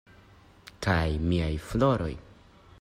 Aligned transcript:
Kaj 0.85 1.03
miaj 1.33 1.53
floroj? 1.69 2.13